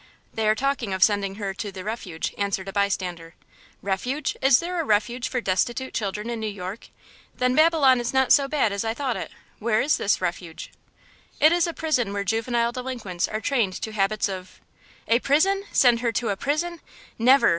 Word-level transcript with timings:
"They 0.33 0.47
are 0.49 0.55
talking 0.55 0.93
of 0.95 1.03
sending 1.03 1.35
her 1.35 1.53
to 1.53 1.71
the 1.71 1.83
Refuge," 1.83 2.33
answered 2.35 2.67
a 2.67 2.73
bystander. 2.73 3.35
"Refuge? 3.83 4.35
Is 4.41 4.57
there 4.59 4.81
a 4.81 4.83
refuge 4.83 5.29
for 5.29 5.41
destitute 5.41 5.93
children 5.93 6.27
in 6.27 6.39
New 6.39 6.47
York? 6.49 6.87
Then 7.37 7.53
Babylon 7.53 7.99
is 7.99 8.11
not 8.11 8.33
so 8.33 8.47
bad 8.47 8.71
as 8.71 8.83
I 8.83 8.95
thought 8.95 9.15
it. 9.15 9.29
What 9.59 9.75
is 9.75 9.97
this 9.97 10.19
Refuge?" 10.19 10.71
"It 11.39 11.51
is 11.51 11.67
a 11.67 11.73
prison 11.75 12.13
where 12.13 12.23
juvenile 12.23 12.71
delinquents 12.71 13.27
are 13.27 13.39
trained 13.41 13.73
to 13.79 13.91
habits 13.91 14.27
of–" 14.27 14.59
"A 15.07 15.19
prison! 15.19 15.65
Send 15.71 15.99
her 15.99 16.11
to 16.13 16.29
a 16.29 16.35
prison? 16.35 16.81
Never!" 17.19 17.49